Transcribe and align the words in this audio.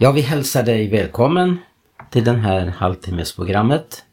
Jag 0.00 0.12
vill 0.12 0.24
hälsa 0.24 0.62
dig 0.62 0.88
välkommen 0.88 1.58
till 2.10 2.24
det 2.24 2.32
här 2.32 2.66
halvtimmesprogrammet 2.66 4.04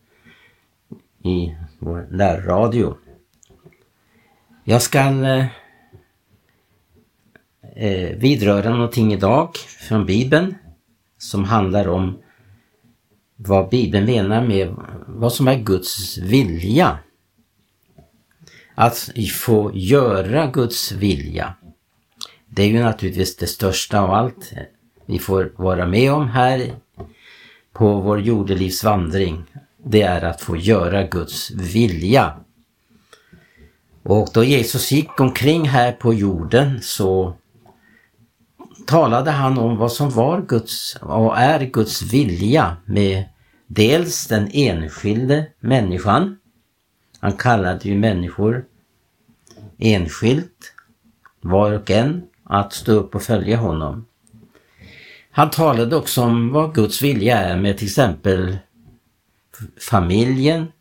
i 1.23 1.55
vår 1.79 2.07
närradio. 2.11 2.97
Jag 4.63 4.81
ska 4.81 4.99
eh, 4.99 5.45
eh, 7.75 8.17
vidröra 8.17 8.69
någonting 8.69 9.13
idag 9.13 9.55
från 9.87 10.05
Bibeln 10.05 10.55
som 11.17 11.43
handlar 11.43 11.87
om 11.87 12.19
vad 13.35 13.69
Bibeln 13.69 14.05
menar 14.05 14.47
med 14.47 14.75
vad 15.07 15.33
som 15.33 15.47
är 15.47 15.59
Guds 15.59 16.17
vilja. 16.17 16.99
Att 18.75 19.09
få 19.33 19.71
göra 19.73 20.47
Guds 20.47 20.91
vilja. 20.91 21.53
Det 22.47 22.63
är 22.63 22.67
ju 22.67 22.83
naturligtvis 22.83 23.37
det 23.37 23.47
största 23.47 23.99
av 23.99 24.11
allt 24.11 24.53
vi 25.05 25.19
får 25.19 25.51
vara 25.55 25.87
med 25.87 26.13
om 26.13 26.27
här 26.27 26.73
på 27.73 27.99
vår 27.99 28.21
jordelivsvandring. 28.21 29.43
Det 29.83 30.01
är 30.01 30.21
att 30.21 30.41
få 30.41 30.57
göra 30.57 31.03
Guds 31.03 31.51
vilja. 31.51 32.33
Och 34.03 34.29
då 34.33 34.43
Jesus 34.43 34.91
gick 34.91 35.19
omkring 35.19 35.67
här 35.67 35.91
på 35.91 36.13
jorden 36.13 36.81
så 36.81 37.35
talade 38.87 39.31
han 39.31 39.57
om 39.57 39.77
vad 39.77 39.91
som 39.91 40.09
var 40.09 40.41
Guds 40.41 40.97
och 41.01 41.37
är 41.37 41.65
Guds 41.65 42.01
vilja 42.01 42.77
med 42.85 43.23
dels 43.67 44.27
den 44.27 44.49
enskilde 44.53 45.47
människan. 45.59 46.37
Han 47.19 47.33
kallade 47.33 47.89
ju 47.89 47.97
människor 47.97 48.65
enskilt, 49.77 50.73
var 51.41 51.71
och 51.71 51.91
en, 51.91 52.23
att 52.43 52.73
stå 52.73 52.91
upp 52.91 53.15
och 53.15 53.21
följa 53.21 53.57
honom. 53.57 54.05
Han 55.35 55.49
talade 55.49 55.95
också 55.95 56.21
om 56.21 56.51
vad 56.51 56.75
Guds 56.75 57.01
vilja 57.01 57.37
är 57.37 57.57
med 57.57 57.77
till 57.77 57.87
exempel 57.87 58.57
familjen, 59.89 60.71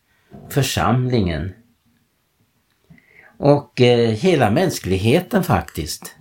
församlingen 0.48 1.52
och 3.38 3.80
eh, 3.80 4.10
hela 4.10 4.50
mänskligheten 4.50 5.44
faktiskt. 5.44 6.16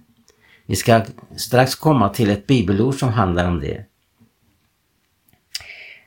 Vi 0.66 0.76
ska 0.76 1.02
strax 1.36 1.76
komma 1.76 2.10
till 2.10 2.30
ett 2.30 2.48
bibelord 2.48 2.96
som 2.96 3.10
handlar 3.10 3.48
om 3.48 3.60
det. 3.60 3.86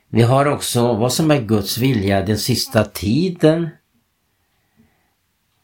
Vi 0.09 0.21
har 0.21 0.45
också 0.45 0.93
vad 0.93 1.13
som 1.13 1.31
är 1.31 1.41
Guds 1.41 1.77
vilja 1.77 2.21
den 2.21 2.37
sista 2.37 2.83
tiden. 2.83 3.69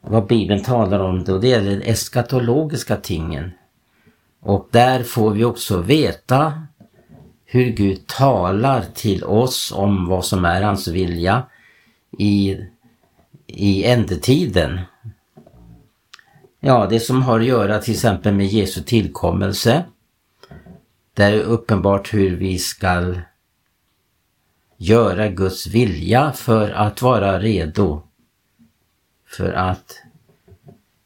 Vad 0.02 0.27
Bibeln 0.27 0.64
talar 0.64 1.00
om 1.00 1.23
då 1.23 1.38
det 1.38 1.48
gäller 1.48 1.81
eskatologiska 1.86 2.95
tingen. 2.95 3.52
Och 4.44 4.69
där 4.72 5.03
får 5.03 5.31
vi 5.31 5.44
också 5.44 5.81
veta 5.81 6.67
hur 7.45 7.66
Gud 7.66 8.08
talar 8.08 8.86
till 8.94 9.23
oss 9.23 9.72
om 9.75 10.08
vad 10.08 10.25
som 10.25 10.45
är 10.45 10.61
hans 10.61 10.88
vilja 10.88 11.45
i, 12.17 12.58
i 13.47 13.83
ändetiden. 13.83 14.80
Ja, 16.59 16.88
det 16.89 16.99
som 16.99 17.21
har 17.21 17.39
att 17.39 17.45
göra 17.45 17.80
till 17.80 17.94
exempel 17.94 18.33
med 18.33 18.47
Jesu 18.47 18.83
tillkommelse. 18.83 19.83
Där 21.14 21.33
är 21.33 21.41
uppenbart 21.44 22.14
hur 22.14 22.38
vi 22.38 22.58
ska 22.58 23.16
göra 24.77 25.27
Guds 25.27 25.67
vilja 25.67 26.31
för 26.31 26.69
att 26.69 27.02
vara 27.02 27.39
redo. 27.39 28.02
För 29.25 29.53
att 29.53 29.97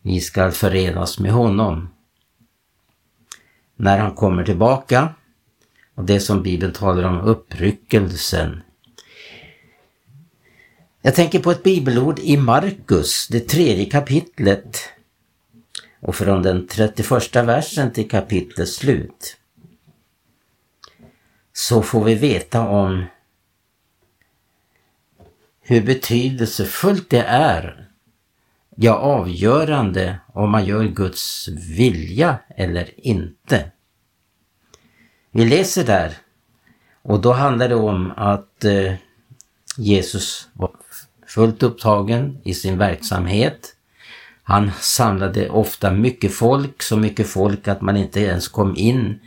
vi 0.02 0.20
ska 0.20 0.52
förenas 0.52 1.20
med 1.20 1.32
honom. 1.32 1.90
När 3.78 3.98
han 3.98 4.16
kommer 4.16 4.44
tillbaka 4.44 5.14
och 5.96 6.04
det 6.04 6.20
som 6.20 6.44
Bibeln 6.44 6.74
talar 6.74 7.04
om 7.04 7.22
uppryckelsen. 7.22 8.62
Jag 11.02 11.16
tänker 11.16 11.40
på 11.40 11.52
ett 11.52 11.64
bibelord 11.64 12.20
i 12.20 12.38
Markus, 12.38 13.28
det 13.28 13.40
tredje 13.40 13.86
kapitlet 13.86 14.90
och 16.00 16.16
från 16.16 16.44
den 16.44 16.68
31 16.68 17.36
versen 17.36 17.94
till 17.94 18.10
kapitlets 18.10 18.76
slut 18.76 19.38
så 21.54 21.82
får 21.82 22.04
vi 22.04 22.16
veta 22.16 22.68
om 22.68 23.06
hur 25.62 25.82
betydelsefullt 25.82 27.10
det 27.10 27.24
är, 27.24 27.88
ja 28.80 28.94
avgörande 28.94 30.20
om 30.34 30.52
man 30.52 30.66
gör 30.66 30.84
Guds 30.84 31.48
vilja 31.48 32.40
eller 32.56 33.08
inte. 33.08 33.72
Vi 35.32 35.46
läser 35.46 35.86
där 35.86 36.18
och 37.02 37.22
då 37.22 37.34
handlar 37.34 37.70
det 37.70 37.76
om 37.76 38.12
att 38.18 38.66
eh, 38.66 38.94
Jesus 39.78 40.48
var 40.54 40.72
fullt 41.28 41.64
upptagen 41.64 42.38
i 42.44 42.54
sin 42.54 42.78
verksamhet. 42.78 43.74
Han 44.44 44.72
samlade 44.80 45.50
ofta 45.50 45.92
mycket 45.92 46.34
folk, 46.34 46.84
så 46.84 46.98
mycket 46.98 47.28
folk 47.28 47.68
att 47.68 47.82
man 47.82 47.98
inte 47.98 48.20
ens 48.20 48.48
kom 48.48 48.76
in 48.76 49.20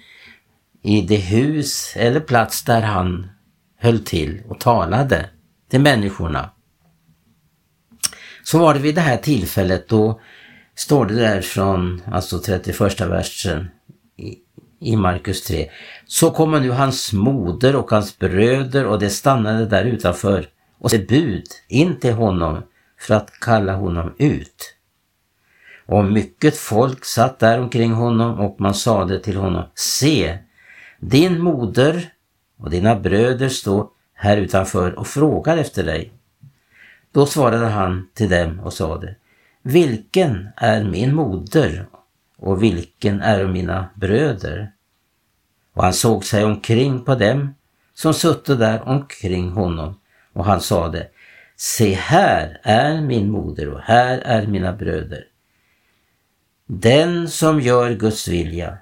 i 0.83 1.01
det 1.01 1.17
hus 1.17 1.93
eller 1.97 2.21
plats 2.21 2.65
där 2.65 2.83
han 2.83 3.31
höll 3.77 4.05
till 4.05 4.43
och 4.49 4.61
talade 4.61 5.31
till 5.71 5.81
människorna. 5.81 6.51
Så 8.43 8.59
var 8.59 8.75
det 8.75 8.81
vid 8.81 8.95
det 8.95 9.01
här 9.01 9.17
tillfället 9.17 9.89
då 9.89 10.21
står 10.75 11.07
det 11.07 11.15
där 11.15 11.41
från 11.41 12.03
alltså 12.13 12.39
31 12.39 13.01
versen 13.01 13.71
i, 14.17 14.39
i 14.81 14.97
Markus 14.97 15.45
3. 15.45 15.71
Så 16.07 16.31
kommer 16.31 16.61
nu 16.61 16.71
hans 16.71 17.13
moder 17.13 17.77
och 17.77 17.91
hans 17.91 18.19
bröder 18.19 18.87
och 18.87 18.99
de 18.99 19.11
stannade 19.11 19.67
där 19.67 19.85
utanför 19.85 20.49
och 20.79 20.91
det 20.91 21.09
bud 21.09 21.47
in 21.69 22.01
till 22.01 22.13
honom 22.13 22.63
för 22.99 23.15
att 23.15 23.31
kalla 23.41 23.75
honom 23.75 24.15
ut. 24.19 24.75
Och 25.87 26.05
mycket 26.05 26.57
folk 26.57 27.05
satt 27.05 27.39
där 27.39 27.61
omkring 27.61 27.93
honom 27.93 28.41
och 28.41 28.61
man 28.61 28.75
sade 28.75 29.21
till 29.21 29.37
honom, 29.37 29.65
se, 29.75 30.39
din 31.01 31.41
moder 31.41 32.13
och 32.59 32.71
dina 32.71 32.97
bröder 32.97 33.49
står 33.49 33.87
här 34.15 34.37
utanför 34.37 34.99
och 34.99 35.07
frågar 35.07 35.57
efter 35.57 35.85
dig. 35.85 36.13
Då 37.13 37.27
svarade 37.27 37.67
han 37.67 38.09
till 38.15 38.31
dem 38.31 38.61
och 38.61 38.73
sade, 38.73 39.15
vilken 39.63 40.49
är 40.57 40.85
min 40.85 41.15
moder 41.15 41.87
och 42.37 42.63
vilken 42.63 43.21
är 43.21 43.47
mina 43.47 43.89
bröder? 43.95 44.73
Och 45.73 45.83
han 45.83 45.93
såg 45.93 46.25
sig 46.25 46.45
omkring 46.45 47.05
på 47.05 47.15
dem 47.15 47.55
som 47.95 48.15
sutte 48.15 48.55
där 48.55 48.89
omkring 48.89 49.51
honom 49.51 50.01
och 50.33 50.45
han 50.45 50.61
sade, 50.61 51.09
se 51.57 51.95
här 51.95 52.61
är 52.63 53.01
min 53.01 53.31
moder 53.31 53.69
och 53.69 53.81
här 53.81 54.19
är 54.19 54.47
mina 54.47 54.73
bröder. 54.73 55.25
Den 56.67 57.29
som 57.29 57.61
gör 57.61 57.95
Guds 57.95 58.29
vilja, 58.29 58.79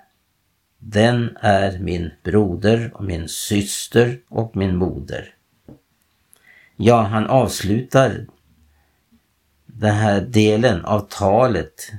den 0.79 1.37
är 1.41 1.79
min 1.79 2.11
broder 2.23 2.91
och 2.95 3.05
min 3.05 3.29
syster 3.29 4.19
och 4.29 4.57
min 4.57 4.77
moder. 4.77 5.35
Ja, 6.81 7.03
han 7.03 7.27
avslutar 7.27 8.27
den 9.67 9.95
här 9.95 10.21
delen 10.21 10.85
av 10.85 11.01
talet 11.01 11.93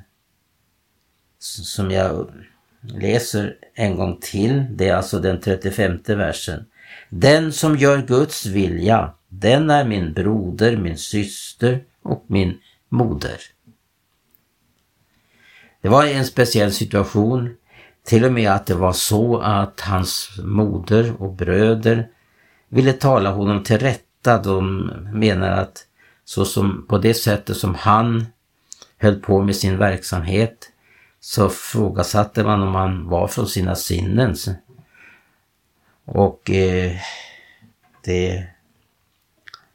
som 1.40 1.91
jag 1.91 2.31
läser 2.81 3.56
en 3.73 3.95
gång 3.95 4.18
till. 4.22 4.66
Det 4.72 4.88
är 4.88 4.95
alltså 4.95 5.19
den 5.19 5.41
35 5.41 6.00
versen. 6.07 6.66
Den 7.09 7.53
som 7.53 7.78
gör 7.78 8.01
Guds 8.01 8.45
vilja, 8.45 9.13
den 9.28 9.69
är 9.69 9.85
min 9.85 10.13
broder, 10.13 10.78
min 10.78 10.97
syster 10.97 11.84
och 12.01 12.25
min 12.28 12.57
moder. 12.89 13.38
Det 15.81 15.89
var 15.89 16.06
en 16.06 16.25
speciell 16.25 16.72
situation. 16.72 17.56
Till 18.03 18.25
och 18.25 18.34
med 18.34 18.51
att 18.51 18.66
det 18.66 18.75
var 18.75 18.94
så 18.94 19.38
att 19.39 19.79
hans 19.79 20.39
moder 20.44 21.22
och 21.22 21.34
bröder 21.34 22.07
ville 22.69 22.94
tala 22.94 23.31
honom 23.31 23.63
till 23.63 23.77
rätta. 23.80 24.08
De 24.21 24.92
menar 25.13 25.50
att 25.50 25.86
så 26.25 26.45
som 26.45 26.86
på 26.89 26.98
det 26.98 27.13
sättet 27.13 27.57
som 27.57 27.75
han 27.75 28.25
höll 28.98 29.16
på 29.16 29.42
med 29.44 29.56
sin 29.56 29.77
verksamhet 29.77 30.71
så 31.19 31.50
frågasatte 31.50 32.44
man 32.44 32.62
om 32.62 32.75
han 32.75 33.10
var 33.10 33.27
från 33.27 33.48
sina 33.48 33.75
sinnen. 33.75 34.36
Och 36.06 36.50
eh, 36.50 36.92
det 38.04 38.48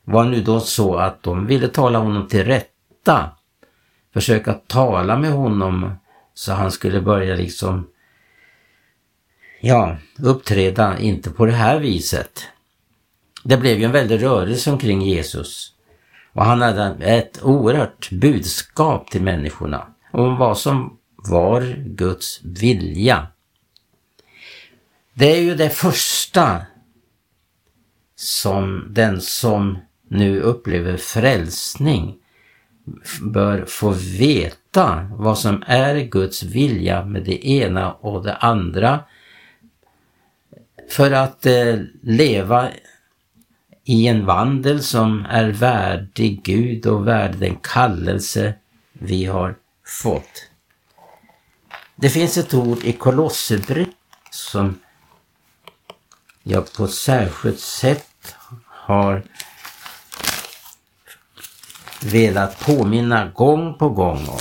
var 0.04 0.24
nu 0.24 0.42
då 0.42 0.60
så 0.60 0.96
att 0.96 1.22
de 1.22 1.46
ville 1.46 1.68
tala 1.68 1.98
honom 1.98 2.28
till 2.28 2.44
rätta 2.44 3.30
försöka 4.14 4.54
tala 4.54 5.18
med 5.18 5.30
honom 5.30 5.94
så 6.34 6.52
han 6.52 6.72
skulle 6.72 7.00
börja 7.00 7.34
liksom 7.34 7.88
ja, 9.60 9.96
uppträda 10.18 10.98
inte 10.98 11.30
på 11.30 11.46
det 11.46 11.52
här 11.52 11.78
viset. 11.80 12.48
Det 13.44 13.56
blev 13.56 13.78
ju 13.78 13.84
en 13.84 13.92
väldig 13.92 14.22
rörelse 14.22 14.72
omkring 14.72 15.02
Jesus 15.02 15.72
och 16.32 16.44
han 16.44 16.62
hade 16.62 17.04
ett 17.04 17.42
oerhört 17.42 18.10
budskap 18.10 19.10
till 19.10 19.22
människorna 19.22 19.86
om 20.12 20.36
vad 20.36 20.58
som 20.58 20.98
var 21.16 21.84
Guds 21.86 22.40
vilja. 22.44 23.26
Det 25.14 25.36
är 25.36 25.40
ju 25.40 25.54
det 25.54 25.70
första 25.70 26.62
som 28.16 28.86
den 28.90 29.20
som 29.20 29.78
nu 30.08 30.40
upplever 30.40 30.96
frälsning 30.96 32.16
bör 33.22 33.64
få 33.64 33.90
veta 34.18 35.10
vad 35.12 35.38
som 35.38 35.62
är 35.66 35.96
Guds 35.96 36.42
vilja 36.42 37.04
med 37.04 37.24
det 37.24 37.48
ena 37.48 37.92
och 37.92 38.24
det 38.24 38.34
andra 38.34 39.00
för 40.90 41.10
att 41.10 41.46
eh, 41.46 41.76
leva 42.02 42.68
i 43.84 44.06
en 44.06 44.26
vandel 44.26 44.82
som 44.82 45.26
är 45.26 45.48
värdig 45.48 46.42
Gud 46.42 46.86
och 46.86 47.06
värdig 47.08 47.40
den 47.40 47.56
kallelse 47.56 48.54
vi 48.92 49.24
har 49.24 49.56
fått. 50.02 50.48
Det 51.96 52.10
finns 52.10 52.38
ett 52.38 52.54
ord 52.54 52.84
i 52.84 52.92
Kolosserbrevet 52.92 53.94
som 54.30 54.80
jag 56.42 56.72
på 56.72 56.84
ett 56.84 56.94
särskilt 56.94 57.60
sätt 57.60 58.34
har 58.66 59.22
velat 62.02 62.60
påminna 62.60 63.26
gång 63.34 63.74
på 63.78 63.88
gång 63.88 64.28
om. 64.28 64.40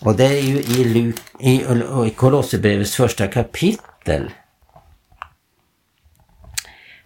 Och 0.00 0.16
det 0.16 0.24
är 0.24 0.42
ju 0.42 0.58
i, 0.60 1.12
i, 1.38 1.54
i 2.06 2.10
Kolosserbrevets 2.16 2.96
första 2.96 3.26
kapitel 3.26 4.30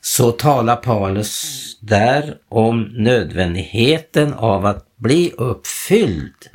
så 0.01 0.33
talar 0.33 0.77
Paulus 0.77 1.77
där 1.81 2.39
om 2.49 2.83
nödvändigheten 2.83 4.35
av 4.35 4.67
att 4.67 4.97
bli 4.97 5.33
uppfylld 5.37 6.47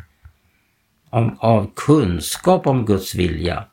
av 1.39 1.71
kunskap 1.75 2.67
om 2.67 2.85
Guds 2.85 3.15
vilja 3.15 3.65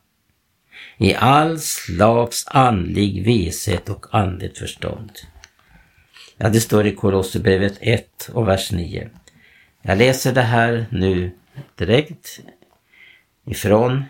i 0.99 1.15
all 1.15 1.59
slags 1.59 2.47
andlig 2.47 3.25
vishet 3.25 3.89
och 3.89 4.07
andligt 4.11 4.59
förstånd. 4.59 5.11
Ja, 6.37 6.49
det 6.49 6.61
står 6.61 6.87
i 6.87 6.95
Kolosserbrevet 6.95 7.79
1 7.81 8.31
och 8.33 8.49
vers 8.49 8.73
9. 8.73 9.11
Jag 9.83 9.99
läser 9.99 10.33
det 10.33 10.43
här 10.43 10.87
nu 10.91 11.31
direkt 11.75 12.41
ifrån 13.45 14.05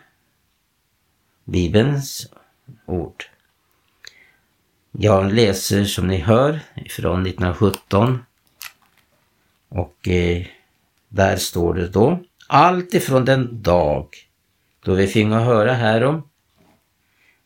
Bibelns 1.44 2.28
ord. 2.86 3.29
Jag 4.92 5.32
läser 5.32 5.84
som 5.84 6.06
ni 6.06 6.18
hör 6.18 6.60
ifrån 6.74 7.26
1917 7.26 8.24
och 9.68 10.08
eh, 10.08 10.46
där 11.08 11.36
står 11.36 11.74
det 11.74 11.88
då 11.88 12.20
allt 12.46 12.94
ifrån 12.94 13.24
den 13.24 13.62
dag 13.62 14.08
då 14.84 14.94
vi 14.94 15.06
fick 15.06 15.26
höra 15.26 15.72
härom. 15.72 16.22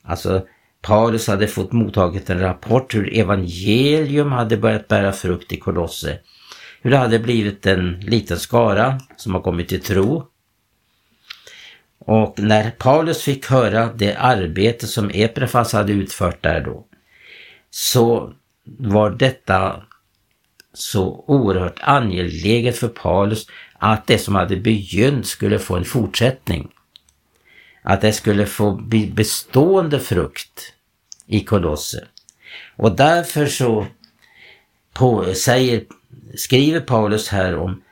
Alltså 0.03 0.47
Paulus 0.81 1.27
hade 1.27 1.49
fått 1.49 1.73
mottaget 1.73 2.31
en 2.31 2.41
rapport 2.41 2.95
hur 2.95 3.19
evangelium 3.19 4.33
hade 4.33 4.57
börjat 4.57 4.89
bära 4.89 5.13
frukt 5.13 5.53
i 5.53 5.57
Kolosse. 5.57 6.19
Hur 6.83 6.91
det 6.91 6.97
hade 6.97 7.19
blivit 7.19 7.67
en 7.67 8.01
liten 8.01 8.39
skara 8.39 9.01
som 9.17 9.35
har 9.35 9.41
kommit 9.41 9.69
till 9.69 9.81
tro. 9.81 10.27
Och 11.99 12.35
när 12.39 12.71
Paulus 12.71 13.23
fick 13.23 13.47
höra 13.47 13.93
det 13.93 14.15
arbete 14.15 14.87
som 14.87 15.11
Eprefas 15.15 15.73
hade 15.73 15.93
utfört 15.93 16.43
där 16.43 16.61
då, 16.61 16.87
så 17.77 18.33
var 18.65 19.11
detta 19.11 19.83
så 20.73 21.25
oerhört 21.27 21.79
angeläget 21.81 22.77
för 22.77 22.89
Paulus 22.89 23.47
att 23.79 24.07
det 24.07 24.19
som 24.19 24.35
hade 24.35 24.57
begynt 24.57 25.27
skulle 25.27 25.59
få 25.59 25.77
en 25.77 25.85
fortsättning. 25.85 26.69
Att 27.83 28.01
det 28.01 28.13
skulle 28.13 28.47
få 28.47 28.75
bli 28.75 29.07
bestående 29.07 30.01
frukt 30.01 30.73
i 31.27 31.41
Kolosse. 31.41 32.05
Och 32.77 32.97
därför 32.97 33.47
så 33.47 33.87
på, 34.93 35.35
säger, 35.35 35.85
skriver 36.35 36.81
Paulus 36.81 37.29
här 37.29 37.57
om, 37.57 37.83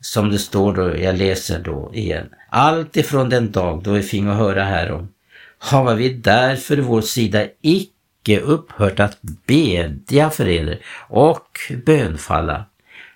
som 0.00 0.30
det 0.30 0.38
står 0.38 0.74
då, 0.74 0.96
jag 0.96 1.18
läser 1.18 1.58
då 1.58 1.90
igen. 1.94 2.28
Allt 2.48 2.96
ifrån 2.96 3.28
den 3.28 3.52
dag 3.52 3.82
då 3.82 3.92
vi 3.92 4.02
fick 4.02 4.22
höra 4.22 4.64
härom, 4.64 5.08
har 5.58 5.94
vi 5.94 6.14
därför 6.14 6.76
vår 6.76 7.00
sida 7.00 7.46
icke 7.60 7.97
upphört 8.26 9.00
att 9.00 9.18
bedja 9.46 10.30
för 10.30 10.48
er 10.48 10.82
och 11.08 11.58
bönfalla 11.86 12.64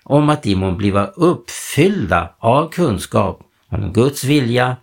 om 0.03 0.29
att 0.29 0.43
de 0.43 0.55
må 0.55 0.71
bliva 0.71 1.07
uppfyllda 1.07 2.35
av 2.39 2.69
kunskap 2.69 3.41
om 3.69 3.93
Guds 3.93 4.23
vilja 4.23 4.77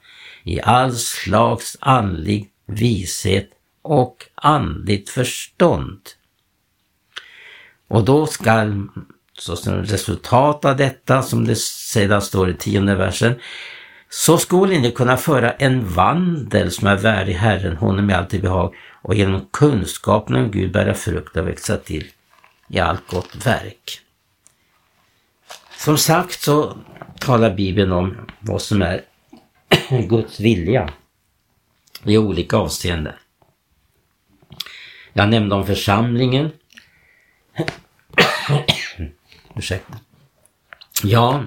i 0.44 0.60
all 0.60 0.94
slags 0.94 1.76
andlig 1.80 2.50
vishet 2.66 3.50
och 3.82 4.26
andligt 4.34 5.10
förstånd. 5.10 6.00
Och 7.88 8.04
då 8.04 8.26
skall, 8.26 8.88
så 9.38 9.56
som 9.56 9.74
resultat 9.74 10.64
av 10.64 10.76
detta, 10.76 11.22
som 11.22 11.44
det 11.44 11.56
sedan 11.58 12.22
står 12.22 12.50
i 12.50 12.54
tionde 12.54 12.94
versen, 12.94 13.34
så 14.12 14.38
skulle 14.38 14.78
ni 14.78 14.92
kunna 14.92 15.16
föra 15.16 15.52
en 15.52 15.88
vandel 15.88 16.70
som 16.70 16.88
är 16.88 16.96
värdig 16.96 17.34
Herren, 17.34 17.76
honom 17.76 18.10
i 18.10 18.14
allt 18.14 18.42
behag 18.42 18.74
och 19.02 19.14
genom 19.14 19.46
kunskapen 19.50 20.36
om 20.36 20.50
Gud 20.50 20.72
bära 20.72 20.94
frukt 20.94 21.36
och 21.36 21.48
växa 21.48 21.76
till 21.76 22.06
i 22.68 22.78
allt 22.78 23.06
gott 23.06 23.46
verk. 23.46 24.00
Som 25.76 25.98
sagt 25.98 26.40
så 26.40 26.76
talar 27.18 27.54
Bibeln 27.54 27.92
om 27.92 28.16
vad 28.40 28.62
som 28.62 28.82
är 28.82 29.04
Guds 30.08 30.40
vilja 30.40 30.88
i 32.04 32.18
olika 32.18 32.56
avseenden. 32.56 33.14
Jag 35.12 35.28
nämnde 35.28 35.54
om 35.54 35.66
församlingen. 35.66 36.50
Ursäkta. 39.56 39.94
Ja, 41.02 41.44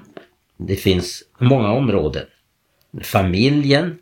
det 0.56 0.76
finns 0.76 1.22
många 1.38 1.72
områden. 1.72 2.26
Familjen, 3.02 3.98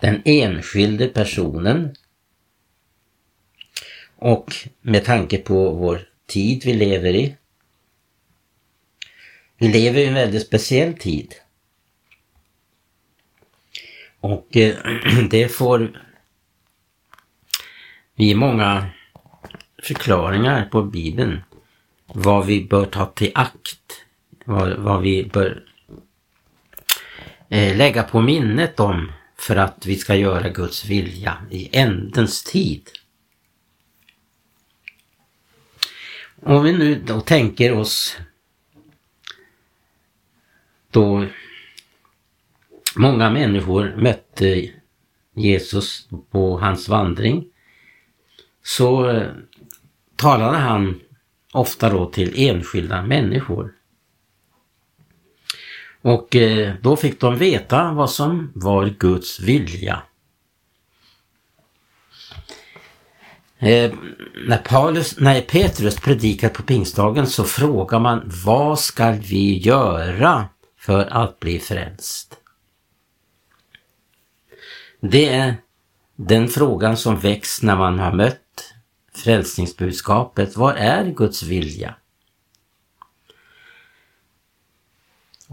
den 0.00 0.22
enskilde 0.24 1.08
personen 1.08 1.96
och 4.16 4.54
med 4.80 5.04
tanke 5.04 5.38
på 5.38 5.70
vår 5.70 6.08
tid 6.26 6.62
vi 6.64 6.72
lever 6.72 7.14
i. 7.14 7.36
Vi 9.56 9.68
lever 9.68 10.00
i 10.00 10.06
en 10.06 10.14
väldigt 10.14 10.46
speciell 10.46 10.94
tid. 10.94 11.34
Och 14.20 14.56
eh, 14.56 14.76
det 15.30 15.48
får 15.48 16.00
vi 18.14 18.34
många 18.34 18.90
förklaringar 19.82 20.64
på 20.64 20.82
Bibeln. 20.82 21.40
Vad 22.06 22.46
vi 22.46 22.64
bör 22.64 22.86
ta 22.86 23.06
till 23.06 23.32
akt. 23.34 24.04
Vad, 24.44 24.78
vad 24.78 25.02
vi 25.02 25.24
bör 25.24 25.73
Eh, 27.48 27.76
lägga 27.76 28.02
på 28.02 28.20
minnet 28.20 28.80
om 28.80 29.12
för 29.36 29.56
att 29.56 29.86
vi 29.86 29.96
ska 29.96 30.14
göra 30.14 30.48
Guds 30.48 30.84
vilja 30.84 31.36
i 31.50 31.76
ändens 31.76 32.44
tid. 32.44 32.90
Om 36.42 36.62
vi 36.64 36.72
nu 36.72 37.02
då 37.06 37.20
tänker 37.20 37.72
oss 37.72 38.16
då 40.90 41.26
många 42.96 43.30
människor 43.30 43.94
mötte 43.96 44.70
Jesus 45.34 46.08
på 46.30 46.58
hans 46.58 46.88
vandring 46.88 47.44
så 48.62 49.10
eh, 49.10 49.30
talade 50.16 50.56
han 50.56 51.00
ofta 51.52 51.90
då 51.90 52.10
till 52.10 52.32
enskilda 52.36 53.02
människor. 53.02 53.74
Och 56.04 56.36
eh, 56.36 56.74
då 56.82 56.96
fick 56.96 57.20
de 57.20 57.38
veta 57.38 57.92
vad 57.92 58.10
som 58.10 58.52
var 58.54 58.86
Guds 58.86 59.40
vilja. 59.40 60.02
Eh, 63.58 63.92
när, 64.46 64.58
Paulus, 64.58 65.20
när 65.20 65.40
Petrus 65.40 66.00
predikar 66.00 66.48
på 66.48 66.62
pingstdagen 66.62 67.26
så 67.26 67.44
frågar 67.44 67.98
man 67.98 68.30
vad 68.44 68.78
ska 68.78 69.10
vi 69.10 69.58
göra 69.58 70.48
för 70.78 71.06
att 71.06 71.40
bli 71.40 71.58
frälst? 71.58 72.36
Det 75.00 75.28
är 75.28 75.56
den 76.16 76.48
frågan 76.48 76.96
som 76.96 77.18
väcks 77.18 77.62
när 77.62 77.76
man 77.76 77.98
har 77.98 78.12
mött 78.12 78.74
frälsningsbudskapet. 79.14 80.56
Vad 80.56 80.76
är 80.76 81.04
Guds 81.04 81.42
vilja? 81.42 81.94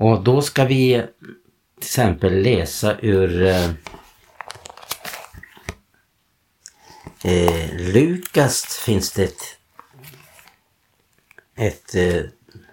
Och 0.02 0.24
då 0.24 0.42
ska 0.42 0.66
vi 0.66 1.04
till 1.80 1.88
exempel 1.88 2.42
läsa 2.42 3.00
ur 3.00 3.42
eh, 3.42 3.70
eh, 7.24 7.76
Lukas 7.94 8.66
finns 8.86 9.12
det 9.12 9.24
ett, 9.24 9.58
ett 11.56 11.96
eh, 11.96 12.24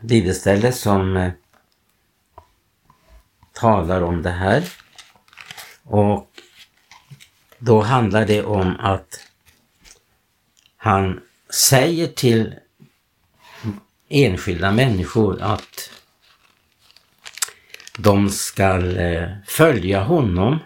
bibelställe 0.00 0.73
som 0.73 1.16
eh, 1.16 1.32
talar 3.52 4.02
om 4.02 4.23
det 4.23 4.30
här. 4.30 4.73
Och 5.82 6.30
då 7.58 7.82
handlar 7.82 8.26
det 8.26 8.44
om 8.44 8.76
att 8.80 9.20
han 10.76 11.20
säger 11.50 12.06
till 12.06 12.54
enskilda 14.08 14.73
människor 14.73 15.42
att 15.42 15.97
de 17.98 18.30
ska 18.30 18.96
eh, 18.96 19.28
följa 19.46 20.02
honom. 20.02 20.58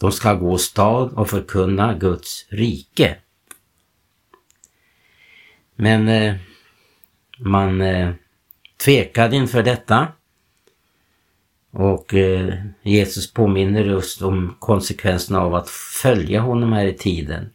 De 0.00 0.12
ska 0.12 0.34
gå 0.34 0.58
stad 0.58 1.12
och 1.12 1.30
förkunna 1.30 1.94
Guds 1.94 2.46
rike. 2.48 3.16
Men 5.76 6.08
eh, 6.08 6.34
man 7.38 7.80
eh, 7.80 8.12
tvekade 8.84 9.36
inför 9.36 9.62
detta. 9.62 10.08
Och 11.76 12.14
Jesus 12.82 13.32
påminner 13.32 13.84
just 13.84 14.22
om 14.22 14.56
konsekvenserna 14.58 15.40
av 15.40 15.54
att 15.54 15.70
följa 15.70 16.40
honom 16.40 16.72
här 16.72 16.86
i 16.86 16.94
tiden. 16.94 17.50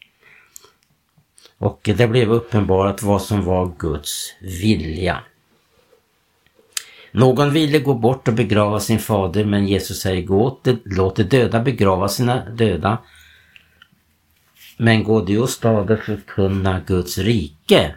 Och 1.58 1.90
det 1.98 2.08
blev 2.08 2.32
uppenbarat 2.32 3.04
vad 3.04 3.22
som 3.22 3.46
var 3.46 3.74
Guds 3.78 4.36
vilja. 4.42 5.24
Någon 7.12 7.54
ville 7.54 7.80
gå 7.80 7.94
bort 7.94 8.28
och 8.28 8.34
begrava 8.34 8.80
sin 8.80 9.00
fader 9.00 9.46
men 9.46 9.68
Jesus 9.68 10.02
säger 10.02 10.26
gå 10.26 10.60
låt 10.86 11.16
de 11.16 11.24
döda 11.24 11.60
begrava 11.60 12.08
sina 12.08 12.50
döda. 12.50 12.98
Men 14.78 15.04
gå 15.04 15.22
du 15.22 15.38
och 15.38 15.50
och 15.92 16.00
förkunna 16.00 16.80
Guds 16.88 17.18
rike. 17.18 17.96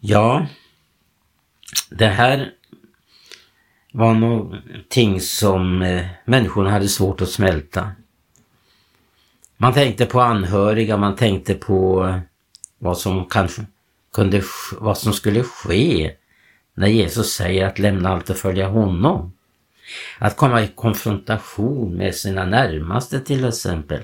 Ja, 0.00 0.46
det 1.90 2.06
här 2.06 2.52
var 3.92 4.14
någonting 4.14 5.20
som 5.20 5.82
eh, 5.82 6.06
människorna 6.24 6.70
hade 6.70 6.88
svårt 6.88 7.20
att 7.20 7.28
smälta. 7.28 7.92
Man 9.56 9.72
tänkte 9.72 10.06
på 10.06 10.20
anhöriga, 10.20 10.96
man 10.96 11.16
tänkte 11.16 11.54
på 11.54 12.06
eh, 12.06 12.18
vad 12.78 12.98
som 12.98 13.26
kanske 13.26 13.66
kunde, 14.12 14.42
vad 14.80 14.98
som 14.98 15.12
skulle 15.12 15.42
ske 15.42 16.14
när 16.74 16.88
Jesus 16.88 17.32
säger 17.32 17.66
att 17.66 17.78
lämna 17.78 18.08
allt 18.08 18.30
och 18.30 18.36
följa 18.36 18.68
honom. 18.68 19.32
Att 20.18 20.36
komma 20.36 20.62
i 20.62 20.68
konfrontation 20.68 21.96
med 21.96 22.14
sina 22.14 22.44
närmaste 22.44 23.20
till 23.20 23.44
exempel. 23.44 24.02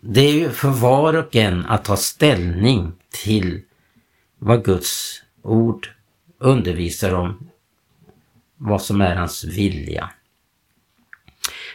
Det 0.00 0.20
är 0.20 0.32
ju 0.32 0.50
för 0.50 0.68
var 0.68 1.14
och 1.14 1.36
en 1.36 1.66
att 1.66 1.84
ta 1.84 1.96
ställning 1.96 2.92
till 3.10 3.62
vad 4.38 4.64
Guds 4.64 5.22
ord 5.42 5.90
undervisar 6.38 7.14
om, 7.14 7.50
vad 8.56 8.82
som 8.82 9.00
är 9.00 9.16
hans 9.16 9.44
vilja. 9.44 10.10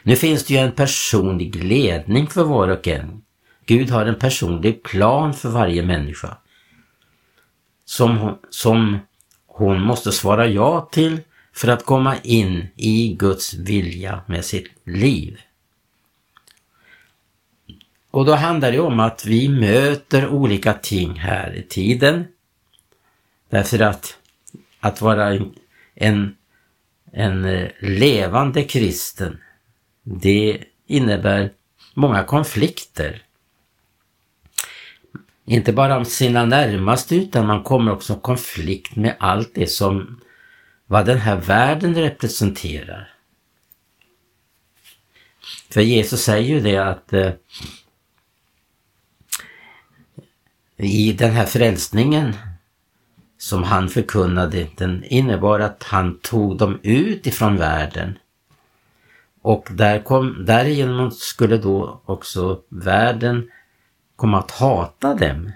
Nu 0.04 0.16
finns 0.16 0.46
det 0.46 0.54
ju 0.54 0.60
en 0.60 0.72
personlig 0.72 1.56
ledning 1.56 2.28
för 2.28 2.44
var 2.44 2.68
och 2.68 2.88
en. 2.88 3.22
Gud 3.68 3.90
har 3.90 4.06
en 4.06 4.16
personlig 4.16 4.84
plan 4.84 5.34
för 5.34 5.50
varje 5.50 5.84
människa. 5.84 6.38
Som, 7.86 8.38
som 8.50 9.00
hon 9.48 9.82
måste 9.82 10.12
svara 10.12 10.48
ja 10.48 10.90
till 10.92 11.20
för 11.54 11.68
att 11.68 11.86
komma 11.86 12.16
in 12.24 12.68
i 12.76 13.14
Guds 13.14 13.54
vilja 13.54 14.22
med 14.26 14.46
sitt 14.46 14.72
liv. 14.84 15.40
Och 18.12 18.26
då 18.26 18.36
handlar 18.36 18.72
det 18.72 18.80
om 18.80 19.00
att 19.00 19.26
vi 19.26 19.50
möter 19.50 20.28
olika 20.28 20.74
ting 20.74 21.20
här 21.20 21.56
i 21.56 21.64
tiden. 21.64 22.28
Därför 23.50 23.80
att 23.80 24.18
att 24.80 25.02
vara 25.02 25.40
en, 25.96 26.36
en, 27.12 27.46
eh, 27.46 27.70
levande 27.80 28.64
kristen, 28.64 29.38
det 30.04 30.64
innebär 30.88 31.52
många 31.94 32.24
konflikter. 32.24 33.24
Inte 35.50 35.74
bara 35.74 35.98
om 35.98 36.06
sina 36.06 36.46
närmaste 36.46 37.16
utan 37.16 37.48
man 37.48 37.64
kommer 37.64 37.92
också 37.92 38.14
i 38.14 38.20
konflikt 38.22 38.96
med 38.96 39.16
allt 39.20 39.52
det 39.56 39.68
som 39.68 40.22
vad 40.86 41.06
den 41.06 41.18
här 41.18 41.36
världen 41.36 41.96
representerar. 41.96 43.14
För 45.70 45.82
Jesus 45.82 46.22
säger 46.22 46.56
ju 46.56 46.60
det 46.60 46.78
att 46.78 47.14
eh, 47.14 47.32
i 50.78 51.14
den 51.14 51.32
här 51.32 51.46
frälsningen 51.46 52.34
som 53.38 53.64
han 53.64 53.90
förkunnade, 53.90 54.68
den 54.78 55.04
innebar 55.04 55.60
att 55.60 55.84
han 55.84 56.20
tog 56.20 56.58
dem 56.58 56.80
ut 56.84 57.28
ifrån 57.28 57.58
världen. 57.58 58.18
Och 59.42 59.68
där 59.72 60.00
kom, 60.00 60.46
därigenom 60.46 61.12
skulle 61.12 61.58
då 61.58 62.02
också 62.06 62.62
världen 62.70 63.50
komma 64.18 64.40
att 64.40 64.52
hata 64.52 65.16
dem. 65.16 65.52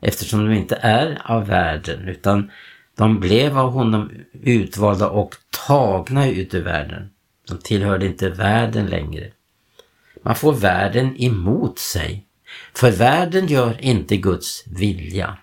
Eftersom 0.00 0.44
de 0.44 0.54
inte 0.54 0.76
är 0.76 1.22
av 1.24 1.46
världen 1.46 2.08
utan 2.08 2.50
de 2.96 3.20
blev 3.20 3.58
av 3.58 3.72
honom 3.72 4.10
utvalda 4.42 5.08
och 5.08 5.36
tagna 5.66 6.28
ut 6.28 6.54
ur 6.54 6.64
världen. 6.64 7.10
De 7.48 7.58
tillhörde 7.58 8.06
inte 8.06 8.28
världen 8.28 8.86
längre. 8.86 9.30
Man 10.22 10.34
får 10.34 10.52
världen 10.52 11.22
emot 11.22 11.78
sig. 11.78 12.24
För 12.74 12.90
världen 12.90 13.46
gör 13.46 13.80
inte 13.80 14.16
Guds 14.16 14.64
vilja. 14.66 15.38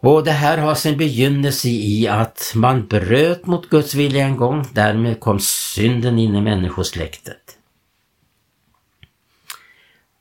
Och 0.00 0.24
det 0.24 0.32
här 0.32 0.58
har 0.58 0.74
sin 0.74 0.98
begynnelse 0.98 1.68
i 1.68 2.08
att 2.08 2.52
man 2.54 2.86
bröt 2.86 3.46
mot 3.46 3.68
Guds 3.68 3.94
vilja 3.94 4.24
en 4.24 4.36
gång. 4.36 4.66
Därmed 4.72 5.20
kom 5.20 5.38
synden 5.40 6.18
in 6.18 6.34
i 6.34 6.40
människosläktet. 6.40 7.53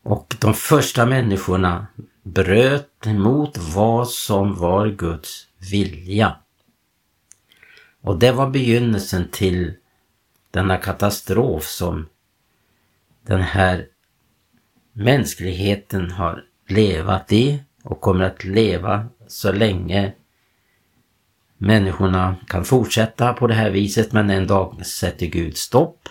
Och 0.03 0.35
de 0.41 0.53
första 0.53 1.05
människorna 1.05 1.87
bröt 2.23 3.05
mot 3.05 3.57
vad 3.57 4.09
som 4.09 4.55
var 4.55 4.87
Guds 4.87 5.47
vilja. 5.71 6.35
Och 8.01 8.19
det 8.19 8.31
var 8.31 8.49
begynnelsen 8.49 9.27
till 9.31 9.73
denna 10.51 10.77
katastrof 10.77 11.63
som 11.63 12.07
den 13.21 13.41
här 13.41 13.87
mänskligheten 14.93 16.11
har 16.11 16.43
levat 16.67 17.31
i 17.31 17.63
och 17.83 18.01
kommer 18.01 18.23
att 18.23 18.43
leva 18.43 19.07
så 19.27 19.51
länge 19.51 20.13
människorna 21.57 22.35
kan 22.47 22.65
fortsätta 22.65 23.33
på 23.33 23.47
det 23.47 23.53
här 23.53 23.69
viset 23.69 24.13
men 24.13 24.29
en 24.29 24.47
dag 24.47 24.85
sätter 24.85 25.25
Gud 25.25 25.57
stopp. 25.57 26.09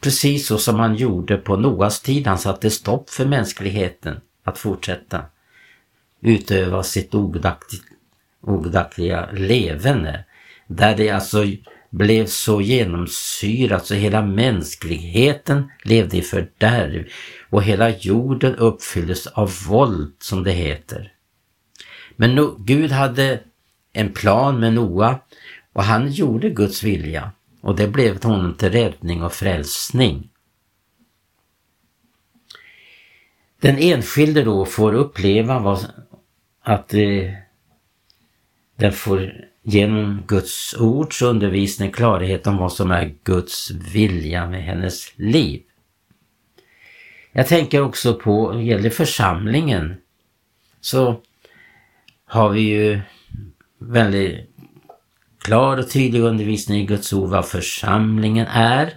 Precis 0.00 0.46
så 0.46 0.58
som 0.58 0.80
han 0.80 0.96
gjorde 0.96 1.36
på 1.36 1.56
Noas 1.56 2.00
tid, 2.00 2.26
han 2.26 2.38
satte 2.38 2.70
stopp 2.70 3.10
för 3.10 3.26
mänskligheten 3.26 4.20
att 4.44 4.58
fortsätta 4.58 5.24
utöva 6.20 6.82
sitt 6.82 7.14
ogudaktiga 8.40 9.28
levande. 9.32 10.24
Där 10.66 10.96
det 10.96 11.10
alltså 11.10 11.44
blev 11.90 12.26
så 12.26 12.60
genomsyrat 12.60 13.86
så 13.86 13.94
hela 13.94 14.22
mänskligheten 14.22 15.70
levde 15.82 16.16
i 16.16 16.22
fördärv 16.22 17.06
och 17.50 17.62
hela 17.62 17.90
jorden 17.90 18.56
uppfylldes 18.56 19.26
av 19.26 19.52
våld 19.68 20.14
som 20.18 20.44
det 20.44 20.52
heter. 20.52 21.12
Men 22.16 22.56
Gud 22.58 22.92
hade 22.92 23.40
en 23.92 24.12
plan 24.12 24.60
med 24.60 24.72
Noa 24.72 25.18
och 25.72 25.84
han 25.84 26.12
gjorde 26.12 26.50
Guds 26.50 26.82
vilja 26.82 27.32
och 27.64 27.76
det 27.76 27.88
blev 27.88 28.24
honom 28.24 28.54
till 28.54 28.70
räddning 28.70 29.22
och 29.22 29.32
frälsning. 29.32 30.30
Den 33.60 33.78
enskilde 33.78 34.42
då 34.42 34.64
får 34.64 34.92
uppleva 34.94 35.58
vad, 35.58 35.86
att 36.60 36.94
eh, 36.94 37.32
den 38.76 38.92
får 38.92 39.32
genom 39.62 40.22
Guds 40.26 40.74
ords 40.74 41.22
undervisning 41.22 41.92
klarhet 41.92 42.46
om 42.46 42.56
vad 42.56 42.72
som 42.72 42.90
är 42.90 43.14
Guds 43.24 43.70
vilja 43.70 44.46
med 44.46 44.62
hennes 44.62 45.18
liv. 45.18 45.62
Jag 47.32 47.46
tänker 47.46 47.82
också 47.82 48.14
på, 48.14 48.60
gäller 48.62 48.90
församlingen, 48.90 49.96
så 50.80 51.20
har 52.24 52.48
vi 52.48 52.60
ju 52.60 53.00
väldigt 53.78 54.53
klar 55.44 55.76
och 55.76 55.90
tydlig 55.90 56.20
undervisning 56.20 56.80
i 56.80 56.86
Guds 56.86 57.12
ord 57.12 57.30
vad 57.30 57.48
församlingen 57.48 58.46
är 58.46 58.94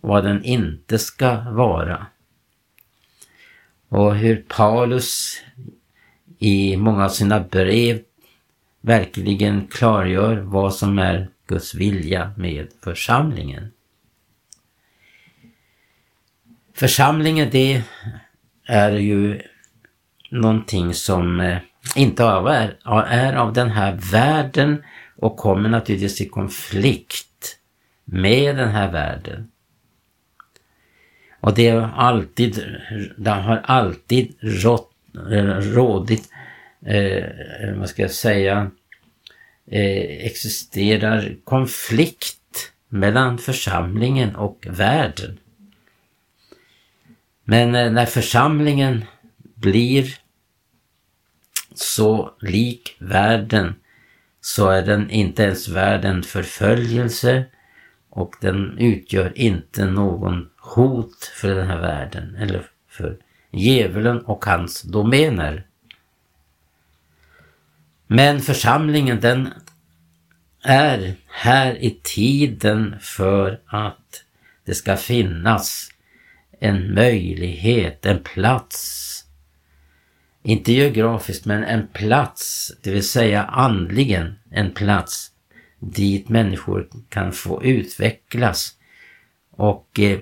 och 0.00 0.08
vad 0.08 0.24
den 0.24 0.44
inte 0.44 0.98
ska 0.98 1.40
vara. 1.50 2.06
Och 3.88 4.16
hur 4.16 4.44
Paulus 4.48 5.40
i 6.38 6.76
många 6.76 7.04
av 7.04 7.08
sina 7.08 7.40
brev 7.40 8.00
verkligen 8.80 9.66
klargör 9.66 10.36
vad 10.36 10.74
som 10.74 10.98
är 10.98 11.28
Guds 11.46 11.74
vilja 11.74 12.32
med 12.36 12.68
församlingen. 12.84 13.72
Församlingen 16.74 17.48
det 17.52 17.82
är 18.66 18.90
ju 18.90 19.42
någonting 20.30 20.94
som 20.94 21.40
eh, 21.40 21.58
inte 21.96 22.24
är, 22.24 22.76
är 23.06 23.34
av 23.34 23.52
den 23.52 23.70
här 23.70 23.98
världen 24.12 24.82
och 25.16 25.36
kommer 25.36 25.68
naturligtvis 25.68 26.20
i 26.20 26.28
konflikt 26.28 27.58
med 28.04 28.56
den 28.56 28.68
här 28.68 28.92
världen. 28.92 29.50
Och 31.40 31.54
det 31.54 31.68
har 31.68 31.88
alltid, 31.88 32.76
det 33.18 33.30
har 33.30 33.56
alltid 33.56 34.34
rått, 34.40 34.92
eh, 35.30 35.44
rådigt, 35.44 36.28
eh, 36.86 37.24
vad 37.74 37.88
ska 37.88 38.02
jag 38.02 38.10
säga, 38.10 38.70
eh, 39.66 40.26
existerar 40.26 41.36
konflikt 41.44 42.72
mellan 42.88 43.38
församlingen 43.38 44.36
och 44.36 44.66
världen. 44.70 45.38
Men 47.44 47.74
eh, 47.74 47.92
när 47.92 48.06
församlingen 48.06 49.04
blir 49.54 50.14
så 51.74 52.30
lik 52.40 52.96
världen 52.98 53.74
så 54.46 54.68
är 54.68 54.82
den 54.82 55.10
inte 55.10 55.42
ens 55.42 55.68
värd 55.68 56.04
en 56.04 56.22
förföljelse 56.22 57.44
och 58.10 58.34
den 58.40 58.78
utgör 58.78 59.38
inte 59.38 59.86
någon 59.86 60.48
hot 60.56 61.24
för 61.34 61.54
den 61.54 61.66
här 61.66 61.80
världen 61.80 62.36
eller 62.36 62.66
för 62.88 63.18
djävulen 63.50 64.20
och 64.20 64.44
hans 64.44 64.82
domäner. 64.82 65.66
Men 68.06 68.40
församlingen 68.40 69.20
den 69.20 69.48
är 70.62 71.14
här 71.26 71.74
i 71.74 72.00
tiden 72.02 72.96
för 73.00 73.60
att 73.66 74.24
det 74.64 74.74
ska 74.74 74.96
finnas 74.96 75.90
en 76.60 76.94
möjlighet, 76.94 78.06
en 78.06 78.22
plats. 78.22 79.15
Inte 80.46 80.72
geografiskt 80.72 81.46
men 81.46 81.64
en 81.64 81.86
plats, 81.92 82.72
det 82.82 82.90
vill 82.90 83.08
säga 83.08 83.44
andligen 83.44 84.34
en 84.50 84.70
plats 84.70 85.30
dit 85.78 86.28
människor 86.28 86.88
kan 87.08 87.32
få 87.32 87.64
utvecklas 87.64 88.74
och 89.50 90.00
eh, 90.00 90.18